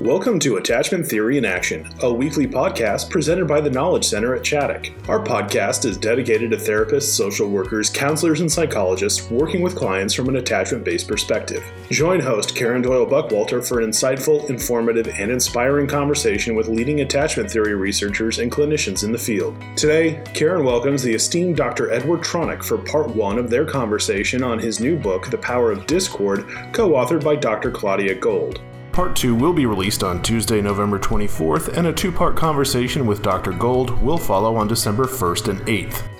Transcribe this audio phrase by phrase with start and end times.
[0.00, 4.42] Welcome to Attachment Theory in Action, a weekly podcast presented by the Knowledge Center at
[4.42, 4.92] Chaddock.
[5.08, 10.28] Our podcast is dedicated to therapists, social workers, counselors, and psychologists working with clients from
[10.28, 11.64] an attachment based perspective.
[11.88, 17.50] Join host Karen Doyle Buckwalter for an insightful, informative, and inspiring conversation with leading attachment
[17.50, 19.56] theory researchers and clinicians in the field.
[19.76, 21.90] Today, Karen welcomes the esteemed Dr.
[21.90, 25.86] Edward Tronick for part one of their conversation on his new book, The Power of
[25.86, 27.70] Discord, co authored by Dr.
[27.70, 28.60] Claudia Gold.
[28.96, 33.22] Part 2 will be released on Tuesday, November 24th, and a two part conversation with
[33.22, 33.52] Dr.
[33.52, 36.15] Gold will follow on December 1st and 8th.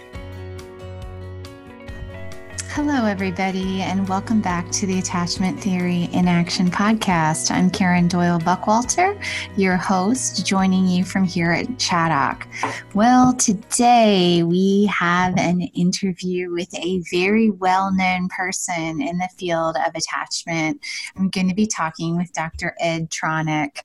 [2.77, 7.51] Hello, everybody, and welcome back to the Attachment Theory in Action podcast.
[7.51, 9.19] I'm Karen Doyle Buckwalter,
[9.57, 12.47] your host, joining you from here at Chaddock.
[12.93, 19.77] Well, today we have an interview with a very well known person in the field
[19.77, 20.79] of attachment.
[21.17, 22.77] I'm going to be talking with Dr.
[22.79, 23.79] Ed Tronick.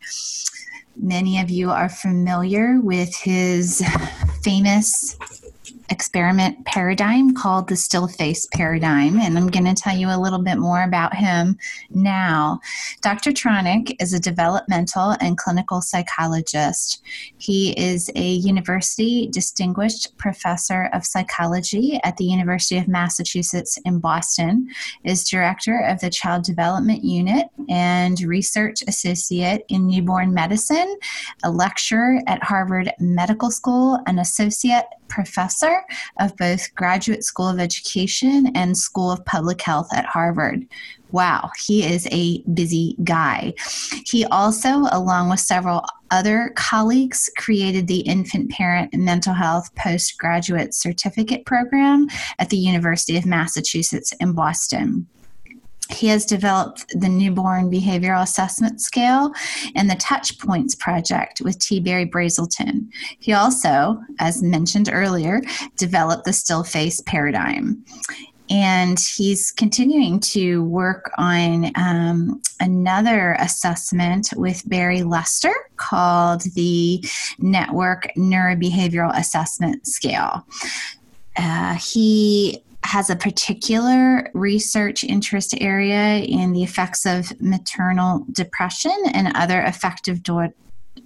[0.97, 3.81] Many of you are familiar with his
[4.43, 5.15] famous
[5.91, 9.19] experiment paradigm called the still face paradigm.
[9.19, 11.57] And I'm going to tell you a little bit more about him
[11.89, 12.61] now.
[13.01, 13.31] Dr.
[13.31, 17.03] Tronick is a developmental and clinical psychologist.
[17.37, 24.69] He is a university distinguished professor of psychology at the University of Massachusetts in Boston,
[25.03, 30.97] is director of the Child Development Unit and research associate in newborn medicine,
[31.43, 35.80] a lecturer at Harvard Medical School, an associate professor
[36.19, 40.65] of both Graduate School of Education and School of Public Health at Harvard.
[41.11, 43.53] Wow, he is a busy guy.
[44.05, 51.45] He also, along with several other colleagues, created the Infant Parent Mental Health Postgraduate Certificate
[51.45, 52.07] Program
[52.39, 55.07] at the University of Massachusetts in Boston.
[55.91, 59.31] He has developed the Newborn Behavioral Assessment Scale
[59.75, 61.79] and the Touch Points Project with T.
[61.79, 62.87] Berry Brazelton.
[63.19, 65.41] He also, as mentioned earlier,
[65.77, 67.83] developed the Still Face Paradigm.
[68.49, 77.01] And he's continuing to work on um, another assessment with Barry Lester called the
[77.39, 80.45] Network Neurobehavioral Assessment Scale.
[81.37, 89.35] Uh, he has a particular research interest area in the effects of maternal depression and
[89.35, 90.53] other affective do-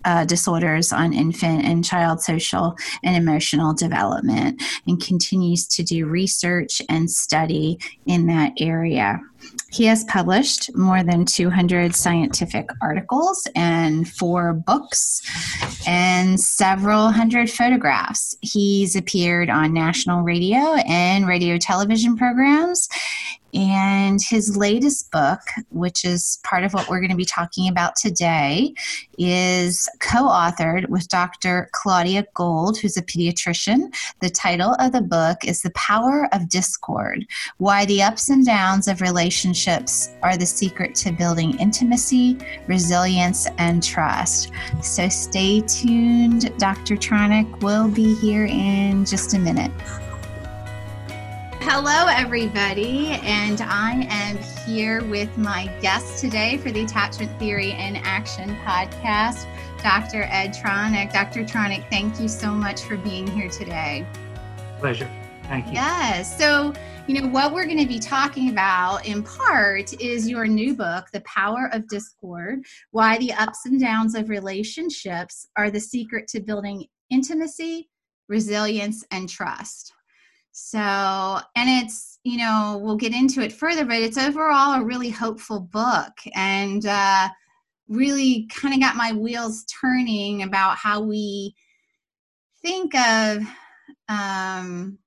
[0.03, 6.81] uh, disorders on infant and child social and emotional development and continues to do research
[6.89, 9.19] and study in that area.
[9.75, 15.21] He has published more than 200 scientific articles and four books
[15.85, 18.37] and several hundred photographs.
[18.41, 22.87] He's appeared on national radio and radio television programs
[23.55, 25.39] and his latest book,
[25.69, 28.73] which is part of what we're going to be talking about today,
[29.17, 31.69] is co authored with Dr.
[31.71, 33.95] Claudia Gold, who's a pediatrician.
[34.19, 37.25] The title of the book is The Power of Discord
[37.57, 43.81] Why the Ups and Downs of Relationships Are the Secret to Building Intimacy, Resilience, and
[43.81, 44.51] Trust.
[44.81, 46.57] So stay tuned.
[46.57, 46.95] Dr.
[46.95, 49.71] Tronick will be here in just a minute.
[51.67, 54.37] Hello, everybody, and I am
[54.67, 59.47] here with my guest today for the Attachment Theory in Action podcast,
[59.81, 60.27] Dr.
[60.29, 61.11] Ed Tronick.
[61.11, 61.43] Dr.
[61.43, 64.05] Tronick, thank you so much for being here today.
[64.77, 65.09] Pleasure.
[65.45, 65.73] Thank you.
[65.73, 66.37] Yes.
[66.37, 66.71] So,
[67.07, 71.07] you know, what we're going to be talking about in part is your new book,
[71.13, 72.59] The Power of Discord
[72.91, 77.89] Why the Ups and Downs of Relationships Are the Secret to Building Intimacy,
[78.29, 79.93] Resilience, and Trust.
[80.57, 85.09] So, and it's, you know, we'll get into it further, but it's overall a really
[85.09, 87.27] hopeful book and uh,
[87.89, 91.53] really kind of got my wheels turning about how we
[92.61, 93.43] think of
[94.07, 94.97] um,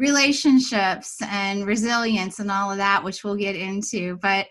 [0.00, 4.16] relationships and resilience and all of that, which we'll get into.
[4.16, 4.46] But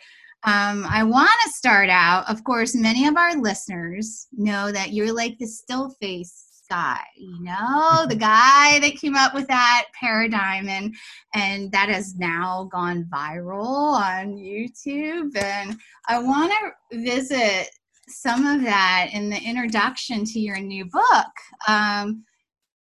[0.46, 5.14] um, I want to start out, of course, many of our listeners know that you're
[5.14, 10.68] like the still face guy you know the guy that came up with that paradigm
[10.68, 10.94] and
[11.34, 15.36] and that has now gone viral on youtube.
[15.38, 15.78] And
[16.08, 17.70] i want to visit
[18.08, 21.32] some of that in the introduction to your new book.
[21.68, 22.24] Um,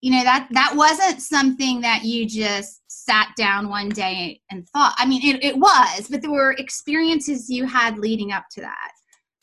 [0.03, 4.95] you know that that wasn't something that you just sat down one day and thought
[4.99, 8.91] i mean it, it was but there were experiences you had leading up to that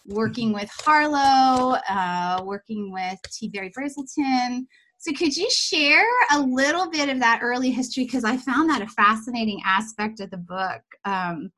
[0.06, 3.50] working with Harlow, uh, working with T.
[3.50, 4.66] Berry Brazelton.
[4.98, 8.06] So, could you share a little bit of that early history?
[8.06, 10.82] Because I found that a fascinating aspect of the book.
[11.06, 11.52] Um,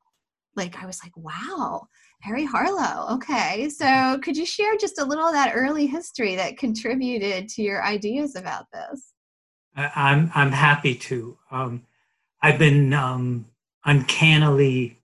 [0.54, 1.88] like, I was like, wow,
[2.22, 3.14] Harry Harlow.
[3.14, 3.68] Okay.
[3.68, 7.84] So could you share just a little of that early history that contributed to your
[7.84, 9.12] ideas about this?
[9.74, 11.36] I'm I'm happy to.
[11.50, 11.82] Um,
[12.40, 13.46] I've been um,
[13.84, 14.98] uncannily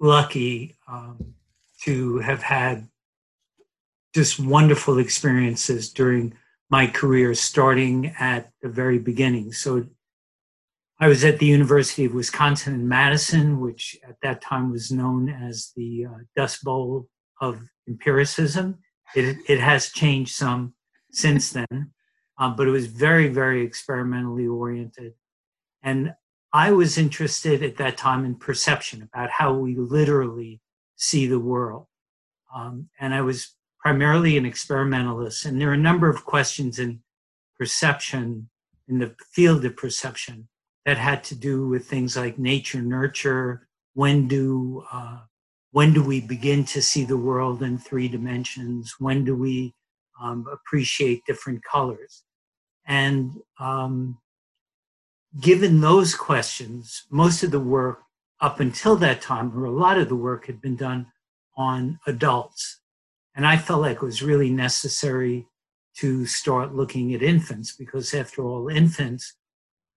[0.00, 1.34] lucky um,
[1.84, 2.88] to have had
[4.14, 6.34] just wonderful experiences during
[6.68, 9.52] my career, starting at the very beginning.
[9.52, 9.86] So
[10.98, 15.28] I was at the University of Wisconsin in Madison, which at that time was known
[15.28, 17.08] as the uh, Dust Bowl
[17.40, 18.78] of empiricism.
[19.14, 20.74] It, it has changed some
[21.10, 21.92] since then,
[22.38, 25.14] uh, but it was very, very experimentally oriented.
[25.82, 26.14] And
[26.52, 30.60] I was interested at that time in perception, about how we literally
[31.00, 31.86] see the world.
[32.54, 35.46] Um, and I was primarily an experimentalist.
[35.46, 37.00] And there are a number of questions in
[37.58, 38.48] perception,
[38.86, 40.48] in the field of perception,
[40.84, 45.20] that had to do with things like nature nurture when do uh,
[45.72, 49.74] when do we begin to see the world in three dimensions when do we
[50.22, 52.22] um, appreciate different colors
[52.86, 54.18] and um,
[55.40, 58.00] given those questions most of the work
[58.40, 61.06] up until that time where a lot of the work had been done
[61.56, 62.80] on adults
[63.34, 65.46] and i felt like it was really necessary
[65.96, 69.36] to start looking at infants because after all infants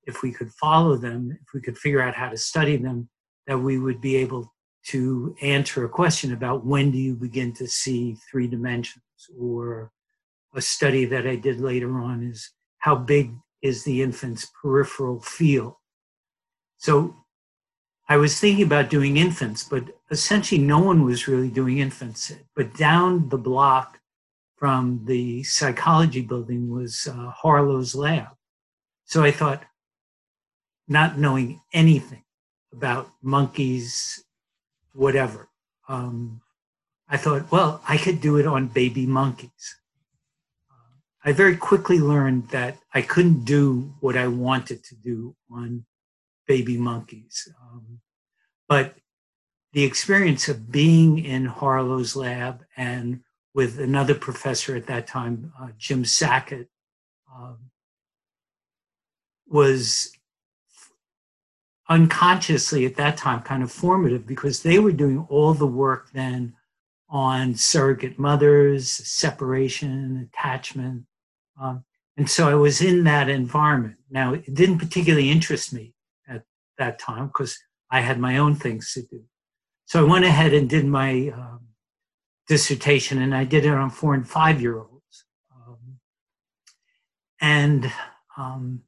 [0.06, 3.10] if we could follow them, if we could figure out how to study them,
[3.48, 4.54] that we would be able
[4.88, 9.04] to answer a question about when do you begin to see three dimensions
[9.40, 9.92] or
[10.56, 13.32] a study that I did later on is how big
[13.62, 15.76] is the infant's peripheral field.
[16.78, 17.16] So
[18.10, 22.34] I was thinking about doing infants, but essentially no one was really doing infants.
[22.56, 24.00] But down the block
[24.58, 28.28] from the psychology building was uh, Harlow's lab.
[29.06, 29.64] So I thought,
[30.88, 32.24] not knowing anything
[32.74, 34.24] about monkeys,
[34.94, 35.50] whatever.
[35.88, 36.42] Um,
[37.08, 39.78] I thought, well, I could do it on baby monkeys.
[41.24, 45.86] I very quickly learned that I couldn't do what I wanted to do on
[46.48, 47.48] baby monkeys.
[47.62, 48.00] Um,
[48.68, 48.96] but
[49.74, 53.22] the experience of being in Harlow's lab and
[53.54, 56.70] with another professor at that time, uh, Jim Sackett,
[57.34, 57.58] um,
[59.48, 60.12] was
[61.90, 66.54] unconsciously at that time kind of formative because they were doing all the work then
[67.10, 71.04] on surrogate mothers, separation, attachment.
[71.62, 71.84] Um,
[72.18, 73.98] and so I was in that environment.
[74.10, 75.94] Now, it didn't particularly interest me
[76.84, 77.58] that time because
[77.90, 79.24] I had my own things to do.
[79.86, 81.62] So I went ahead and did my um,
[82.48, 85.26] dissertation, and I did it on four and five year olds.
[85.56, 86.00] Um,
[87.42, 87.92] and
[88.38, 88.82] um,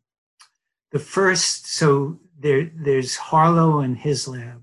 [0.92, 4.62] the first, so there, there's Harlow and his lab.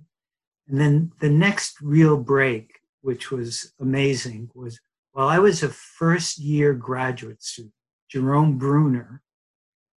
[0.68, 4.80] And then the next real break, which was amazing, was
[5.12, 7.74] while I was a first year graduate student,
[8.08, 9.22] Jerome Bruner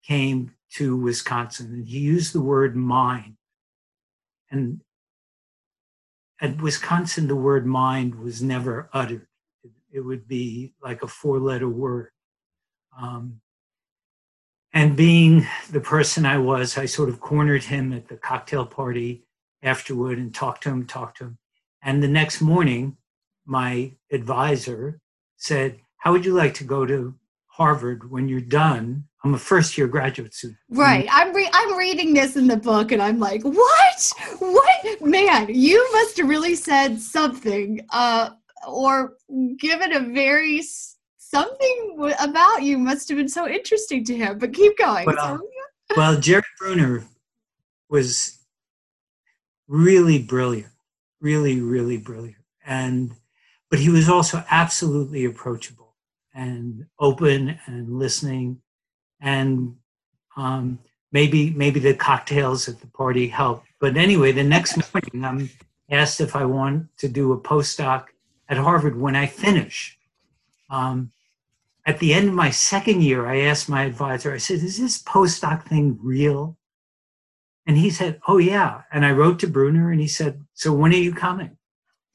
[0.04, 3.36] came to Wisconsin and he used the word mind.
[4.50, 4.80] And
[6.40, 9.26] at Wisconsin, the word mind was never uttered.
[9.92, 12.10] It, would be like a four letter word.
[13.00, 13.40] Um,
[14.72, 19.24] and being the person I was, I sort of cornered him at the cocktail party
[19.62, 21.38] afterward and talked to him, talked to him.
[21.82, 22.96] And the next morning,
[23.46, 25.00] my advisor
[25.36, 27.14] said, How would you like to go to
[27.56, 29.04] Harvard when you're done?
[29.22, 30.58] I'm a first year graduate student.
[30.70, 31.06] Right.
[31.08, 34.12] I'm re- I'm reading this in the book and I'm like, what?
[34.40, 35.00] What?
[35.00, 38.30] Man, you must have really said something uh,
[38.66, 39.14] or
[39.56, 40.62] given a very
[41.16, 44.38] something about you must have been so interesting to him.
[44.40, 45.06] But keep going.
[45.06, 45.40] Well,
[45.96, 47.04] well Jerry Bruner
[47.88, 48.40] was
[49.68, 50.72] really brilliant,
[51.20, 53.12] really, really brilliant, and
[53.70, 55.83] but he was also absolutely approachable
[56.34, 58.60] and open and listening,
[59.20, 59.76] and
[60.36, 60.78] um,
[61.12, 63.66] maybe maybe the cocktails at the party helped.
[63.80, 65.50] But anyway, the next morning I'm
[65.90, 68.06] asked if I want to do a postdoc
[68.48, 69.98] at Harvard when I finish.
[70.70, 71.12] Um,
[71.86, 75.02] at the end of my second year, I asked my advisor, I said, is this
[75.02, 76.56] postdoc thing real?
[77.66, 78.82] And he said, oh, yeah.
[78.92, 81.56] And I wrote to Bruner and he said, so when are you coming?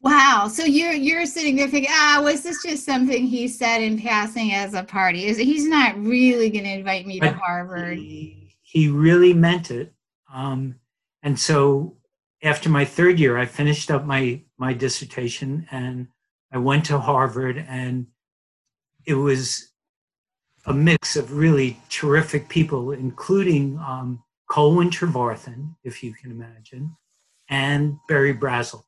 [0.02, 0.48] Wow.
[0.52, 4.54] So you're you're sitting there thinking, ah, was this just something he said in passing
[4.54, 5.26] as a party?
[5.26, 7.98] Is he's not really going to invite me to Harvard?
[7.98, 9.94] He, he, really meant it.
[10.34, 10.76] Um,
[11.22, 11.98] and so
[12.44, 16.08] after my third year, I finished up my my dissertation and
[16.52, 18.08] I went to Harvard and
[19.06, 19.72] it was
[20.66, 26.96] a mix of really terrific people, including um, Colwyn Trevarthen, if you can imagine,
[27.50, 28.84] and Berry Brazelton.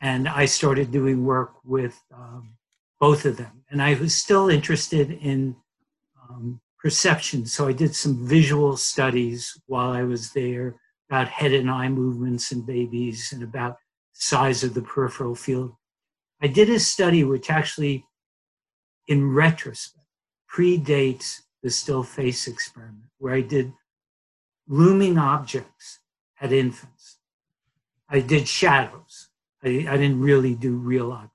[0.00, 2.54] And I started doing work with um,
[3.00, 3.64] both of them.
[3.70, 5.56] And I was still interested in
[6.28, 7.46] um, perception.
[7.46, 10.76] So I did some visual studies while I was there
[11.10, 13.78] about head and eye movements in babies and about
[14.12, 15.72] size of the peripheral field.
[16.40, 18.04] I did a study which actually,
[19.06, 20.06] in retrospect,
[20.52, 23.72] predates the still face experiment, where I did
[24.68, 26.00] looming objects
[26.40, 27.16] at infants.
[28.08, 29.27] I did shadows.
[29.64, 31.34] I, I didn't really do real objects.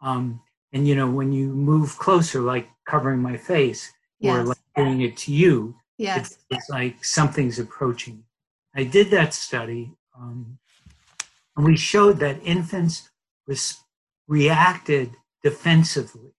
[0.00, 0.40] Um,
[0.72, 4.36] and you know, when you move closer, like covering my face, yes.
[4.36, 6.32] or like doing it to you, yes.
[6.32, 8.24] it's, it's like something's approaching.
[8.74, 10.58] I did that study, um,
[11.56, 13.08] and we showed that infants
[13.46, 13.78] res-
[14.26, 16.34] reacted defensively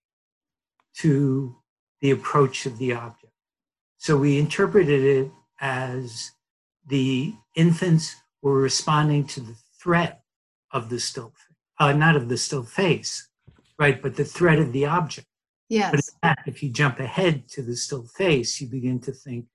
[0.97, 1.55] to
[2.01, 3.33] the approach of the object.
[3.97, 6.31] So we interpreted it as
[6.85, 10.24] the infants were responding to the threat
[10.75, 11.33] of the still,
[11.79, 13.29] uh, not of the still face,
[13.79, 15.27] right, but the threat of the object.
[15.69, 15.89] Yes.
[15.91, 19.45] But in fact, if you jump ahead to the still face, you begin to think,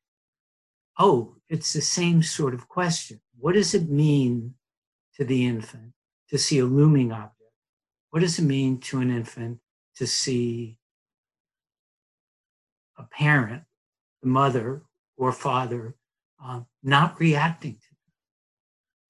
[0.99, 3.21] oh, it's the same sort of question.
[3.39, 4.55] What does it mean
[5.17, 5.93] to the infant
[6.31, 7.37] to see a looming object?
[8.11, 9.59] What does it mean to an infant
[9.97, 10.79] to see
[12.99, 13.63] a parent,
[14.23, 14.83] the mother
[15.17, 15.95] or father,
[16.43, 17.90] uh, not reacting to?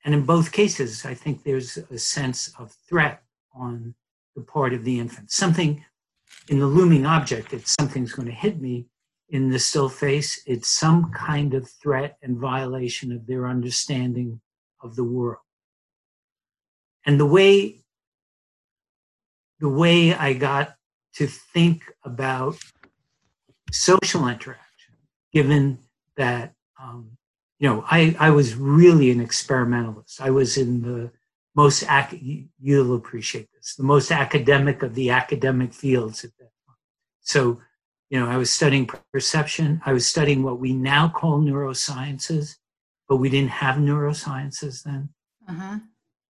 [0.05, 3.23] And in both cases, I think there's a sense of threat
[3.55, 3.95] on
[4.35, 5.31] the part of the infant.
[5.31, 5.85] Something
[6.49, 8.87] in the looming object, it's something's going to hit me.
[9.29, 14.41] In the still face, it's some kind of threat and violation of their understanding
[14.81, 15.43] of the world.
[17.07, 17.81] And the way
[19.61, 20.75] the way I got
[21.15, 22.57] to think about
[23.71, 24.95] social interaction,
[25.33, 25.79] given
[26.17, 27.17] that, um,
[27.61, 30.21] you know, I, I was really an experimentalist.
[30.21, 31.13] I was in the
[31.55, 36.79] most, ac- you'll appreciate this, the most academic of the academic fields at that point.
[37.21, 37.61] So,
[38.09, 39.83] you know, I was studying perception.
[39.85, 42.57] I was studying what we now call neurosciences,
[43.09, 45.11] but we didn't have neurosciences then.
[45.47, 45.79] Uh-huh.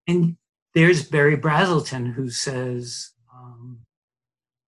[0.08, 0.36] And
[0.74, 3.80] there's Berry Brazelton who says, um,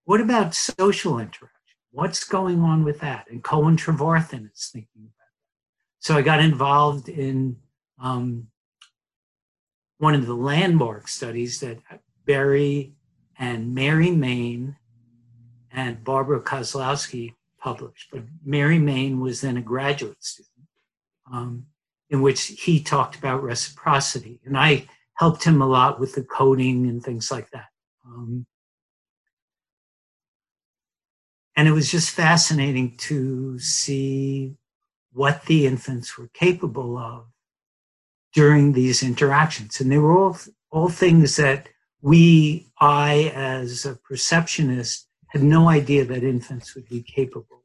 [0.04, 1.50] what about social interaction?
[1.90, 3.26] What's going on with that?
[3.28, 5.21] And Colwyn Trevarthen is thinking about.
[6.02, 7.58] So I got involved in
[8.00, 8.48] um,
[9.98, 11.78] one of the landmark studies that
[12.26, 12.94] Berry
[13.38, 14.74] and Mary Main
[15.70, 18.08] and Barbara Koslowski published.
[18.10, 20.66] But Mary Main was then a graduate student
[21.32, 21.66] um,
[22.10, 24.40] in which he talked about reciprocity.
[24.44, 27.68] And I helped him a lot with the coding and things like that.
[28.04, 28.44] Um,
[31.54, 34.56] and it was just fascinating to see
[35.12, 37.26] what the infants were capable of
[38.32, 39.80] during these interactions.
[39.80, 40.38] And they were all,
[40.70, 41.68] all things that
[42.00, 47.64] we, I, as a perceptionist, had no idea that infants would be capable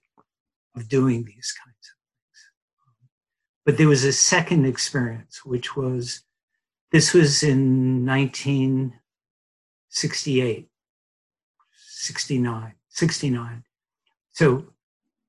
[0.75, 2.46] of doing these kinds of things.
[3.66, 6.22] But there was a second experience, which was
[6.92, 10.70] this was in 1968,
[11.89, 13.63] 69, 69.
[14.32, 14.68] So,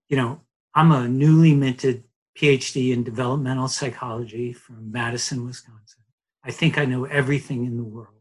[0.08, 0.40] you know,
[0.74, 2.04] I'm a newly minted
[2.38, 6.02] PhD in developmental psychology from Madison, Wisconsin.
[6.44, 8.14] I think I know everything in the world.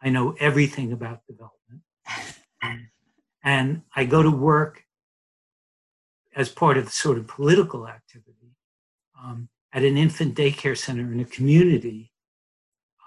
[0.00, 1.82] I know everything about development.
[3.42, 4.84] and I go to work
[6.36, 8.54] as part of sort of political activity
[9.20, 12.12] um, at an infant daycare center in a community,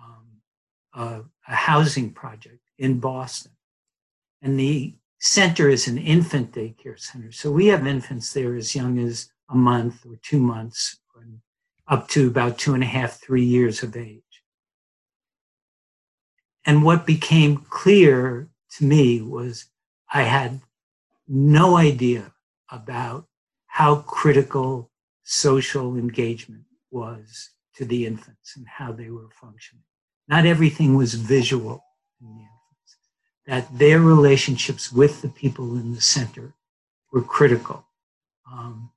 [0.01, 0.27] um,
[0.93, 3.53] uh, a housing project in Boston.
[4.41, 7.31] And the center is an infant daycare center.
[7.31, 10.97] So we have infants there as young as a month or two months,
[11.87, 14.21] up to about two and a half, three years of age.
[16.65, 19.65] And what became clear to me was
[20.11, 20.61] I had
[21.27, 22.33] no idea
[22.71, 23.27] about
[23.67, 24.89] how critical
[25.23, 29.83] social engagement was to the infants and how they were functioning.
[30.27, 31.83] Not everything was visual
[32.19, 32.97] in the infants,
[33.45, 36.53] that their relationships with the people in the center
[37.11, 37.85] were critical.
[38.51, 38.91] Um,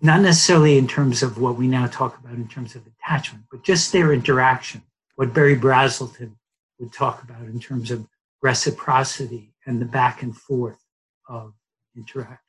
[0.00, 3.64] not necessarily in terms of what we now talk about in terms of attachment, but
[3.64, 4.82] just their interaction,
[5.16, 6.36] what Berry Brazelton
[6.78, 8.06] would talk about in terms of
[8.42, 10.84] reciprocity and the back and forth
[11.28, 11.54] of
[11.96, 12.40] interactions.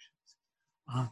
[0.93, 1.07] Uh,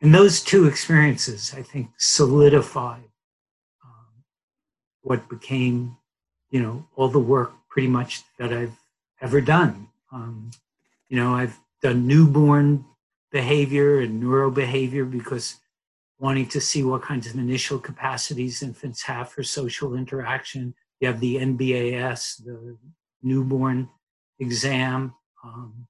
[0.00, 3.10] and those two experiences, I think, solidified
[3.84, 4.24] um,
[5.02, 5.96] what became,
[6.50, 8.76] you know, all the work pretty much that I've
[9.20, 9.88] ever done.
[10.12, 10.50] Um,
[11.08, 12.84] you know, I've done newborn
[13.34, 15.56] behavior and neurobehavior because
[16.20, 20.72] wanting to see what kinds of initial capacities infants have for social interaction.
[21.00, 22.78] you have the NBAS, the
[23.24, 23.88] newborn
[24.38, 25.88] exam, um,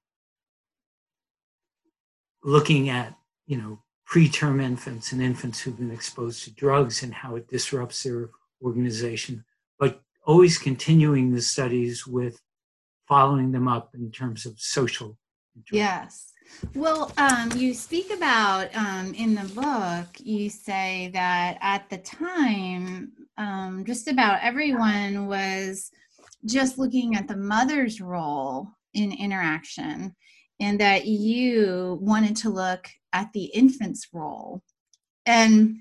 [2.43, 3.77] looking at, you know,
[4.11, 8.31] preterm infants and infants who've been exposed to drugs and how it disrupts their
[8.63, 9.45] organization,
[9.79, 12.41] but always continuing the studies with
[13.07, 15.15] following them up in terms of social.
[15.71, 16.31] Yes.
[16.73, 23.11] Well, um, you speak about um, in the book, you say that at the time,
[23.37, 25.91] um, just about everyone was
[26.45, 30.15] just looking at the mother's role in interaction,
[30.59, 34.61] and that you wanted to look at the infant's role.
[35.25, 35.77] And,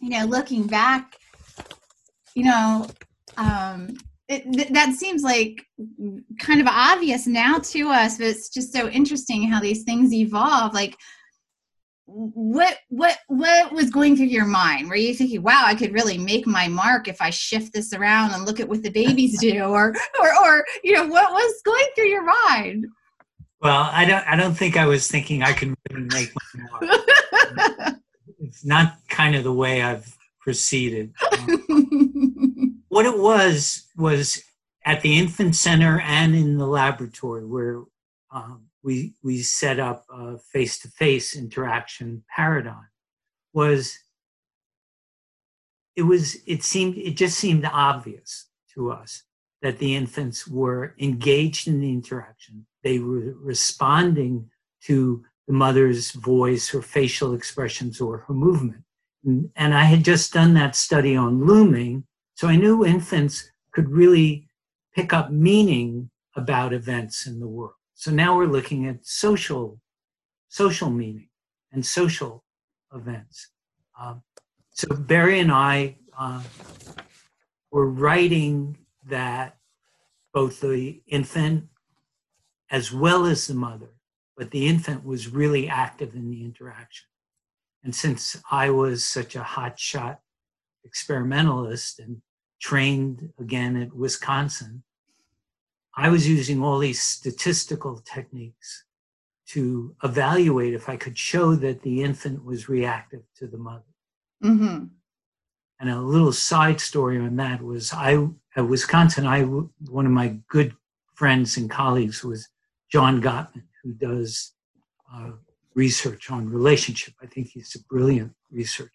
[0.00, 1.16] you know, looking back,
[2.34, 2.86] you know,
[3.36, 3.96] um,
[4.28, 5.64] it, that seems like
[6.40, 10.74] kind of obvious now to us, but it's just so interesting how these things evolve.
[10.74, 10.96] Like,
[12.06, 14.88] what what what was going through your mind?
[14.88, 18.32] Were you thinking, "Wow, I could really make my mark if I shift this around
[18.32, 21.86] and look at what the babies do," or or or you know, what was going
[21.94, 22.86] through your mind?
[23.60, 27.96] Well, I don't I don't think I was thinking I could really make my mark.
[28.38, 31.12] it's not kind of the way I've proceeded.
[31.32, 32.45] Um,
[32.96, 34.42] what it was was
[34.86, 37.82] at the infant center and in the laboratory where
[38.30, 42.88] um, we we set up a face-to-face interaction paradigm
[43.52, 43.98] was
[45.94, 49.24] it was it seemed it just seemed obvious to us
[49.60, 52.64] that the infants were engaged in the interaction.
[52.82, 54.48] They were responding
[54.84, 58.84] to the mother's voice her facial expressions or her movement.
[59.22, 63.88] And, and i had just done that study on looming so I knew infants could
[63.88, 64.46] really
[64.94, 67.72] pick up meaning about events in the world.
[67.94, 69.80] So now we're looking at social,
[70.50, 71.30] social meaning
[71.72, 72.44] and social
[72.94, 73.48] events.
[73.98, 74.22] Um,
[74.70, 76.42] so Berry and I uh,
[77.70, 78.76] were writing
[79.06, 79.56] that
[80.34, 81.64] both the infant
[82.70, 83.94] as well as the mother,
[84.36, 87.06] but the infant was really active in the interaction.
[87.82, 90.20] And since I was such a hot shot
[90.84, 92.20] experimentalist and
[92.60, 94.82] trained again at Wisconsin,
[95.96, 98.84] I was using all these statistical techniques
[99.48, 103.84] to evaluate if I could show that the infant was reactive to the mother.
[104.44, 104.86] Mm-hmm.
[105.78, 109.26] And a little side story on that was I at Wisconsin.
[109.26, 110.74] I one of my good
[111.14, 112.48] friends and colleagues was
[112.90, 114.52] John Gottman, who does
[115.12, 115.32] uh,
[115.74, 117.14] research on relationship.
[117.22, 118.90] I think he's a brilliant researcher.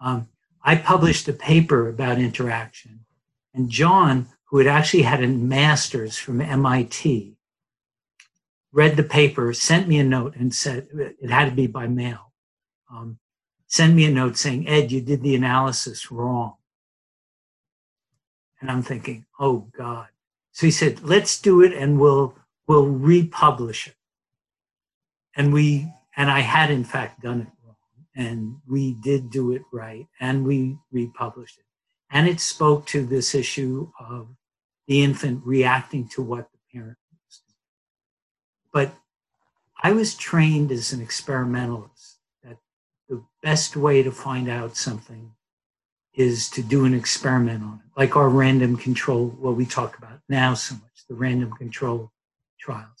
[0.00, 0.28] Um,
[0.66, 3.04] I published a paper about interaction,
[3.54, 7.36] and John, who had actually had a master's from MIT,
[8.72, 12.32] read the paper, sent me a note, and said it had to be by mail.
[12.90, 13.18] Um,
[13.68, 16.56] send me a note saying, Ed, you did the analysis wrong.
[18.60, 20.08] And I'm thinking, oh God.
[20.50, 22.34] So he said, let's do it and we'll
[22.66, 23.94] we'll republish it.
[25.36, 27.48] And we and I had in fact done it
[28.16, 31.64] and we did do it right and we republished it.
[32.10, 34.28] And it spoke to this issue of
[34.88, 37.56] the infant reacting to what the parent was doing.
[38.72, 38.94] But
[39.82, 42.56] i was trained as an experimentalist that
[43.08, 45.32] the best way to find out something
[46.14, 50.18] is to do an experiment on it like our random control what we talk about
[50.28, 52.10] now so much the random control
[52.58, 52.95] trials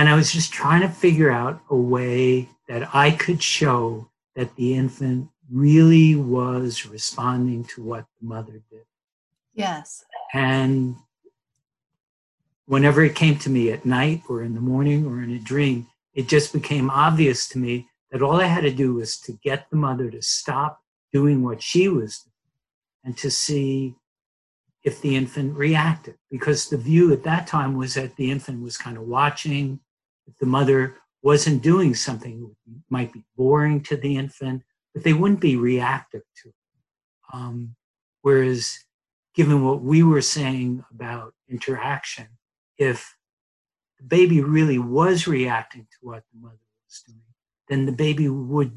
[0.00, 4.56] and I was just trying to figure out a way that I could show that
[4.56, 8.86] the infant really was responding to what the mother did.
[9.52, 10.06] Yes.
[10.32, 10.96] And
[12.64, 15.86] whenever it came to me at night or in the morning or in a dream,
[16.14, 19.68] it just became obvious to me that all I had to do was to get
[19.68, 20.80] the mother to stop
[21.12, 22.32] doing what she was doing
[23.04, 23.96] and to see
[24.82, 26.16] if the infant reacted.
[26.30, 29.78] Because the view at that time was that the infant was kind of watching,
[30.30, 34.62] if the mother wasn't doing something that might be boring to the infant,
[34.94, 36.54] but they wouldn't be reactive to it.
[37.32, 37.76] Um,
[38.22, 38.78] whereas,
[39.34, 42.28] given what we were saying about interaction,
[42.78, 43.14] if
[43.98, 47.20] the baby really was reacting to what the mother was doing,
[47.68, 48.76] then the baby would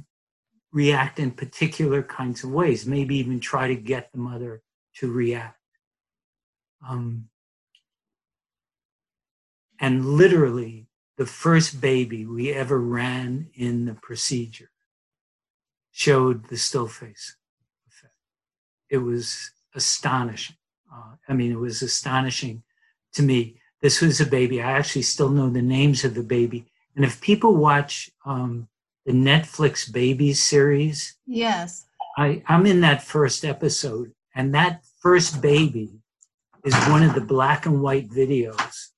[0.72, 4.62] react in particular kinds of ways, maybe even try to get the mother
[4.96, 5.58] to react.
[6.88, 7.30] Um,
[9.80, 14.69] and literally, the first baby we ever ran in the procedure
[15.91, 17.36] showed the still face
[17.88, 18.13] effect.
[18.89, 20.56] It was astonishing.
[20.91, 22.63] Uh, I mean, it was astonishing
[23.13, 23.60] to me.
[23.82, 24.62] This was a baby.
[24.62, 26.65] I actually still know the names of the baby.
[26.95, 28.67] And if people watch um,
[29.06, 31.86] the Netflix Babies series, yes,
[32.17, 35.99] I, I'm in that first episode, and that first baby
[36.63, 38.89] is one of the black and white videos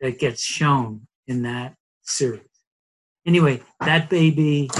[0.00, 2.42] that gets shown in that series.
[3.26, 4.70] Anyway, that baby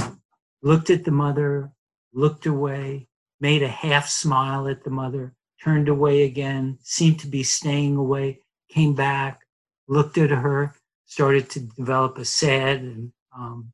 [0.63, 1.71] looked at the mother,
[2.13, 3.09] looked away,
[3.41, 8.41] made a half smile at the mother, turned away again, seemed to be staying away,
[8.69, 9.41] came back,
[9.89, 10.75] looked at her,
[11.07, 13.73] started to develop a sad and um,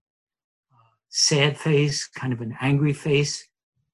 [1.09, 3.47] sad face, kind of an angry face.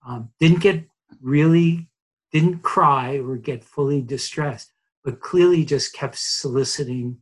[0.07, 0.85] Um, didn't get
[1.21, 1.89] really,
[2.33, 4.73] didn't cry or get fully distressed,
[5.05, 7.19] but clearly just kept soliciting,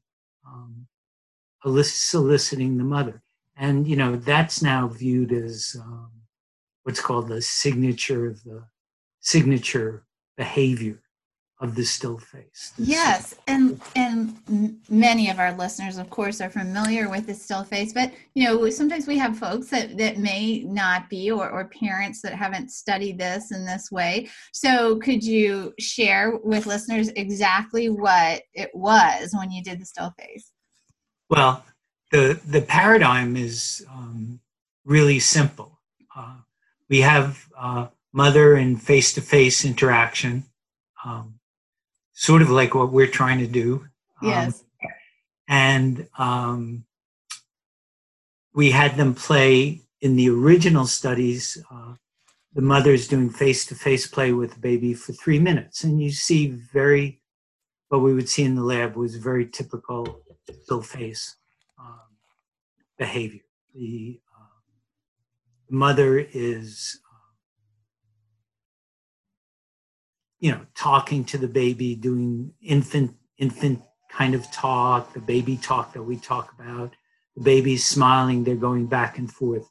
[0.47, 0.87] um,
[1.65, 3.23] soliciting the mother.
[3.57, 6.11] And you know that's now viewed as um,
[6.83, 8.65] what's called the signature of the
[9.21, 10.05] signature
[10.37, 11.01] behavior
[11.61, 12.73] of the still face.
[12.77, 17.93] Yes, and and many of our listeners, of course, are familiar with the still face.
[17.93, 22.21] But you know, sometimes we have folks that that may not be, or or parents
[22.23, 24.29] that haven't studied this in this way.
[24.53, 30.13] So, could you share with listeners exactly what it was when you did the still
[30.19, 30.54] face?
[31.29, 31.65] Well,
[32.11, 34.41] the the paradigm is um,
[34.85, 35.81] really simple.
[36.15, 36.37] Uh,
[36.89, 40.45] we have uh, mother and face to face interaction.
[41.05, 41.41] Um,
[42.15, 43.87] sort of like what we're trying to do.
[44.23, 44.65] Um, yes.
[45.49, 46.85] And um,
[48.55, 51.59] we had them play in the original studies.
[51.71, 51.95] Uh,
[52.55, 57.21] the mother's doing face-to-face play with the baby for three minutes, and you see very
[57.95, 60.21] what we would see in the lab was very typical
[60.63, 61.37] still face
[61.79, 62.01] um,
[62.99, 63.43] behavior.
[63.75, 64.61] The uh,
[65.71, 66.99] mother is
[70.41, 73.81] you know, talking to the baby, doing infant infant
[74.11, 76.93] kind of talk, the baby talk that we talk about.
[77.37, 79.67] The baby's smiling, they're going back and forth.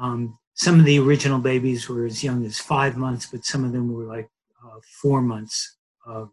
[0.00, 3.72] Um, some of the original babies were as young as five months, but some of
[3.72, 4.28] them were like
[4.64, 6.30] uh, four months of,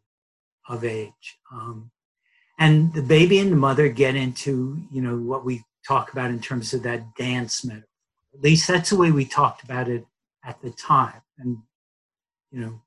[0.67, 1.37] of age.
[1.51, 1.91] Um,
[2.59, 6.39] and the baby and the mother get into, you know, what we talk about in
[6.39, 7.87] terms of that dance metaphor.
[8.33, 10.05] At least that's the way we talked about it
[10.43, 11.21] at the time.
[11.37, 11.57] And,
[12.51, 12.81] you know,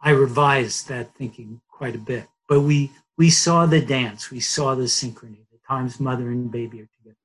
[0.00, 2.26] I revised that thinking quite a bit.
[2.48, 6.80] But we we saw the dance, we saw the synchrony, the times mother and baby
[6.80, 7.16] are together.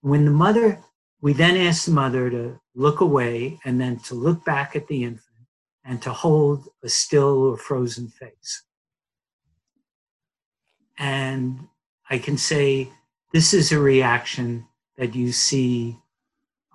[0.00, 0.82] When the mother,
[1.20, 5.04] we then asked the mother to look away and then to look back at the
[5.04, 5.46] infant
[5.84, 8.64] and to hold a still or frozen face.
[11.02, 11.66] And
[12.08, 12.88] I can say
[13.32, 15.98] this is a reaction that you see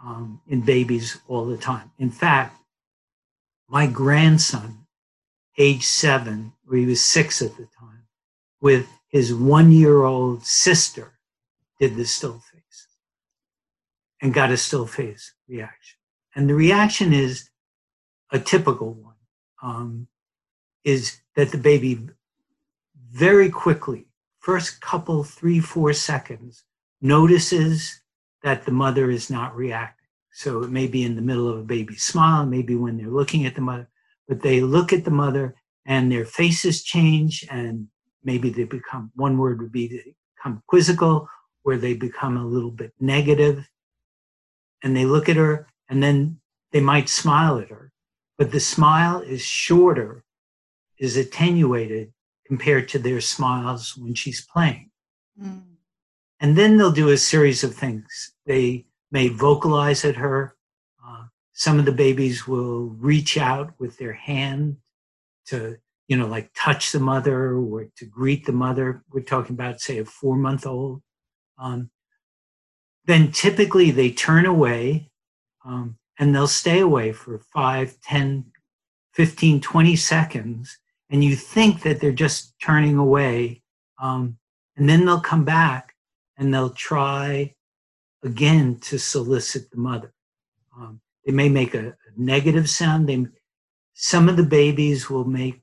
[0.03, 1.91] um, in babies all the time.
[1.97, 2.59] In fact,
[3.69, 4.85] my grandson
[5.57, 8.03] age seven, or he was six at the time,
[8.59, 11.13] with his one year old sister,
[11.79, 12.87] did the still face
[14.21, 15.99] and got a still face reaction.
[16.35, 17.49] And the reaction is
[18.31, 19.15] a typical one
[19.63, 20.07] um,
[20.83, 22.09] is that the baby
[23.09, 24.06] very quickly,
[24.47, 26.63] first couple, three, four seconds,
[27.01, 28.01] notices
[28.43, 30.07] that the mother is not reacting.
[30.31, 33.45] So it may be in the middle of a baby smile, maybe when they're looking
[33.45, 33.89] at the mother,
[34.25, 35.53] but they look at the mother
[35.85, 37.89] and their faces change and
[38.23, 41.27] maybe they become one word would be they become quizzical
[41.63, 43.67] where they become a little bit negative
[44.81, 46.39] and they look at her and then
[46.71, 47.91] they might smile at her
[48.37, 50.23] but the smile is shorter
[50.99, 52.13] is attenuated
[52.47, 54.89] compared to their smiles when she's playing
[55.41, 55.61] mm.
[56.39, 60.57] and then they'll do a series of things they may vocalize at her
[61.57, 64.77] some of the babies will reach out with their hand
[65.47, 65.75] to,
[66.07, 69.03] you know, like touch the mother or to greet the mother.
[69.11, 71.01] We're talking about, say, a four month old.
[71.57, 71.89] Um,
[73.05, 75.09] then typically they turn away
[75.65, 78.45] um, and they'll stay away for 5, 10,
[79.13, 80.77] 15, 20 seconds.
[81.09, 83.61] And you think that they're just turning away.
[84.01, 84.37] Um,
[84.75, 85.95] and then they'll come back
[86.37, 87.55] and they'll try
[88.23, 90.13] again to solicit the mother.
[90.77, 93.07] Um, they may make a, a negative sound.
[93.07, 93.25] They,
[93.93, 95.61] some of the babies will make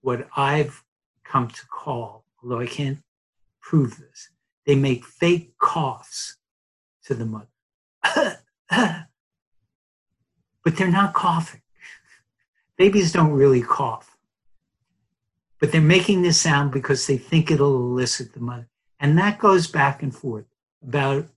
[0.00, 0.82] what I've
[1.24, 2.98] come to call, although I can't
[3.60, 4.30] prove this,
[4.66, 6.36] they make fake coughs
[7.04, 7.46] to the mother.
[10.64, 11.62] but they're not coughing.
[12.76, 14.09] Babies don't really cough.
[15.60, 18.68] But they're making this sound because they think it'll elicit the mother.
[18.98, 20.46] And that goes back and forth
[20.82, 21.28] about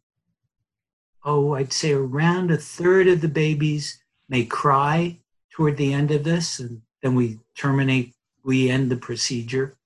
[1.26, 5.20] oh, I'd say around a third of the babies may cry
[5.52, 9.78] toward the end of this, and then we terminate, we end the procedure.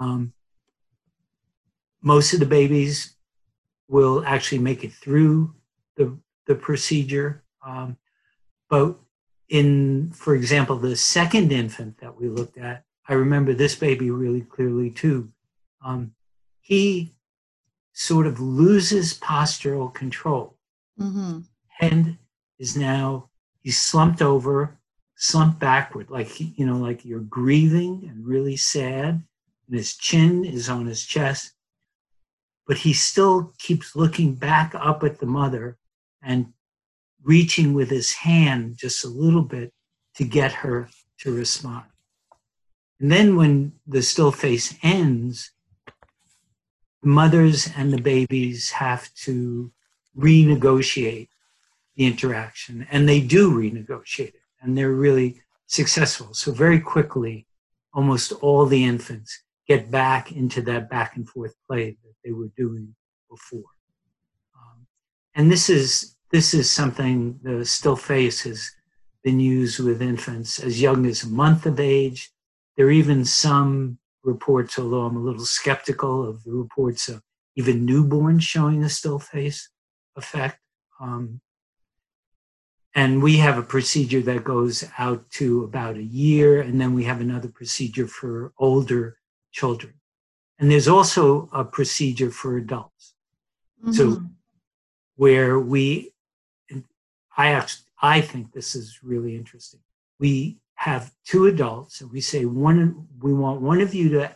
[0.00, 0.32] Um,
[2.00, 3.14] most of the babies
[3.88, 5.54] will actually make it through
[5.96, 6.16] the,
[6.46, 7.42] the procedure.
[7.64, 7.96] Um,
[8.68, 8.96] but
[9.48, 14.42] in, for example, the second infant that we looked at, I remember this baby really
[14.42, 15.32] clearly too.
[15.84, 16.14] Um,
[16.60, 17.14] he
[17.92, 20.56] sort of loses postural control.
[20.98, 21.40] Mm-hmm.
[21.68, 22.18] Head
[22.58, 23.28] is now,
[23.60, 24.78] he's slumped over,
[25.16, 29.22] slumped backward, like, he, you know, like you're grieving and really sad,
[29.66, 31.52] and his chin is on his chest.
[32.66, 35.76] But he still keeps looking back up at the mother
[36.22, 36.52] and
[37.22, 39.72] reaching with his hand just a little bit
[40.16, 40.88] to get her
[41.18, 41.84] to respond.
[43.02, 45.50] And then when the still face ends,
[47.02, 49.72] the mothers and the babies have to
[50.16, 51.28] renegotiate
[51.96, 56.32] the interaction, and they do renegotiate it, and they're really successful.
[56.32, 57.48] So, very quickly,
[57.92, 62.50] almost all the infants get back into that back and forth play that they were
[62.56, 62.94] doing
[63.28, 63.70] before.
[64.56, 64.86] Um,
[65.34, 68.70] and this is this is something the still face has
[69.24, 72.30] been used with infants as young as a month of age.
[72.76, 77.22] There are even some reports, although I'm a little skeptical of the reports of
[77.56, 79.68] even newborns showing a still face
[80.16, 80.58] effect.
[81.00, 81.40] Um,
[82.94, 87.04] and we have a procedure that goes out to about a year, and then we
[87.04, 89.16] have another procedure for older
[89.50, 89.94] children.
[90.58, 93.14] And there's also a procedure for adults.
[93.82, 93.92] Mm-hmm.
[93.92, 94.22] So,
[95.16, 96.12] where we
[97.36, 99.80] I actually, I think this is really interesting.
[100.18, 104.34] We have two adults and we say one we want one of you to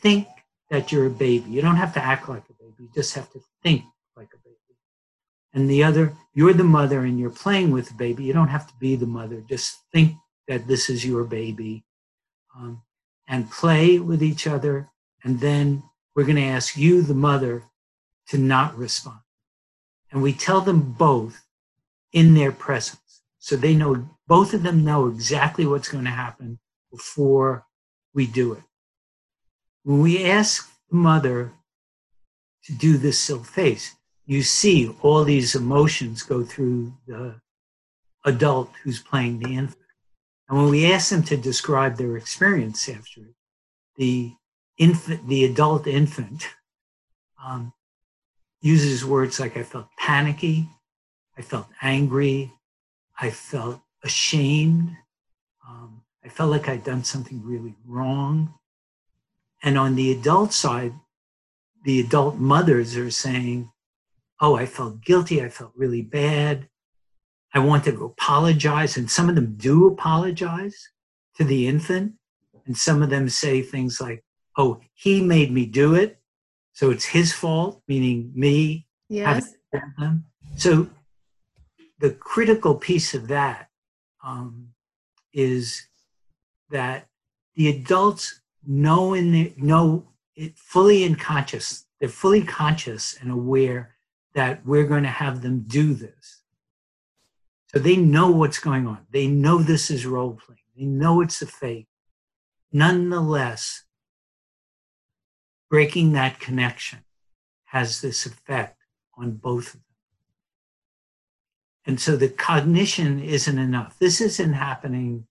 [0.00, 0.28] think
[0.70, 1.50] that you're a baby.
[1.50, 3.82] You don't have to act like a baby, you just have to think
[4.16, 4.56] like a baby.
[5.52, 8.24] And the other, you're the mother and you're playing with the baby.
[8.24, 10.14] You don't have to be the mother, just think
[10.48, 11.84] that this is your baby.
[12.56, 12.82] Um,
[13.28, 14.90] and play with each other.
[15.24, 15.82] And then
[16.14, 17.64] we're going to ask you, the mother,
[18.28, 19.20] to not respond.
[20.10, 21.42] And we tell them both
[22.12, 23.22] in their presence.
[23.38, 26.58] So they know, both of them know exactly what's going to happen
[26.90, 27.66] before
[28.14, 28.62] we do it.
[29.82, 31.52] When we ask the mother
[32.64, 37.42] to do this still face, you see all these emotions go through the
[38.24, 39.92] adult who's playing the infant.
[40.48, 43.34] And when we ask them to describe their experience after it,
[43.98, 44.32] the
[44.78, 46.48] infant, the adult infant,
[47.44, 47.74] um,
[48.62, 50.70] uses words like I felt panicky,
[51.36, 52.50] I felt angry.
[53.20, 54.96] I felt ashamed.
[55.66, 58.54] Um, I felt like I'd done something really wrong.
[59.62, 60.94] And on the adult side,
[61.84, 63.70] the adult mothers are saying,
[64.40, 65.42] Oh, I felt guilty.
[65.42, 66.68] I felt really bad.
[67.54, 68.96] I want to apologize.
[68.96, 70.76] And some of them do apologize
[71.36, 72.14] to the infant.
[72.66, 74.24] And some of them say things like,
[74.56, 76.18] Oh, he made me do it.
[76.72, 78.86] So it's his fault, meaning me.
[79.08, 79.54] Yes.
[80.56, 80.88] So
[82.00, 83.68] the critical piece of that
[84.22, 84.68] um,
[85.32, 85.86] is
[86.70, 87.08] that
[87.54, 93.94] the adults know in the, know it fully in conscious they're fully conscious and aware
[94.34, 96.42] that we're going to have them do this.
[97.68, 99.06] So they know what's going on.
[99.12, 101.86] They know this is role playing they know it's a fake.
[102.72, 103.84] Nonetheless
[105.70, 107.04] breaking that connection
[107.66, 108.78] has this effect
[109.16, 109.91] on both of them
[111.86, 113.98] and so the cognition isn't enough.
[113.98, 115.26] This isn't happening,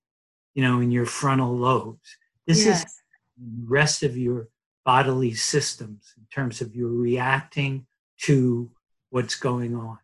[0.54, 2.18] you know, in your frontal lobes.
[2.46, 2.84] This yes.
[2.86, 3.02] is
[3.38, 4.50] the rest of your
[4.84, 7.86] bodily systems in terms of you're reacting
[8.24, 8.70] to
[9.10, 10.00] what's going on.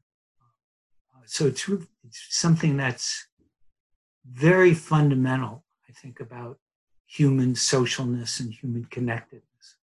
[1.26, 3.28] So it's, it's something that's
[4.26, 6.58] very fundamental, I think, about
[7.06, 9.76] human socialness and human connectedness.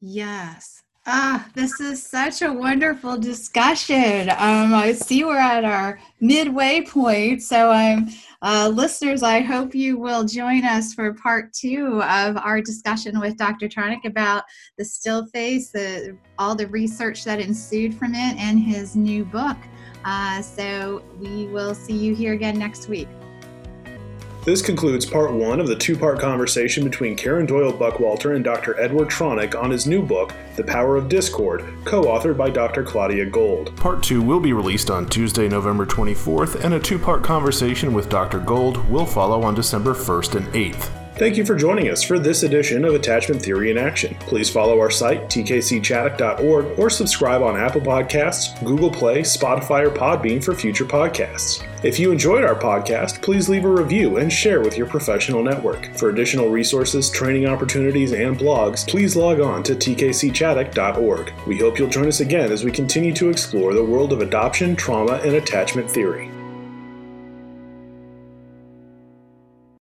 [0.00, 0.83] Yes.
[1.06, 4.30] Ah, this is such a wonderful discussion.
[4.30, 8.08] Um, I see we're at our midway point, so I'm
[8.40, 9.22] uh, listeners.
[9.22, 13.68] I hope you will join us for part two of our discussion with Dr.
[13.68, 14.44] Tronick about
[14.78, 19.58] the still face, the, all the research that ensued from it, and his new book.
[20.06, 23.08] Uh, so we will see you here again next week.
[24.44, 28.78] This concludes part one of the two part conversation between Karen Doyle Buckwalter and Dr.
[28.78, 32.82] Edward Tronick on his new book, The Power of Discord, co authored by Dr.
[32.82, 33.74] Claudia Gold.
[33.76, 38.10] Part two will be released on Tuesday, November 24th, and a two part conversation with
[38.10, 38.38] Dr.
[38.38, 41.03] Gold will follow on December 1st and 8th.
[41.16, 44.16] Thank you for joining us for this edition of Attachment Theory in Action.
[44.18, 50.42] Please follow our site, tkcchaddock.org, or subscribe on Apple Podcasts, Google Play, Spotify, or Podbean
[50.42, 51.64] for future podcasts.
[51.84, 55.96] If you enjoyed our podcast, please leave a review and share with your professional network.
[55.96, 61.32] For additional resources, training opportunities, and blogs, please log on to tkcchaddock.org.
[61.46, 64.74] We hope you'll join us again as we continue to explore the world of adoption,
[64.74, 66.33] trauma, and attachment theory.